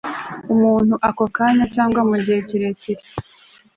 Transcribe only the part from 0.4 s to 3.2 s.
umuntu ako kanya cyangwa mu gihe kirekire